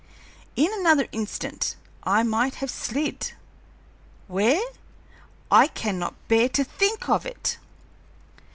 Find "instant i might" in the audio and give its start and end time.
1.11-2.55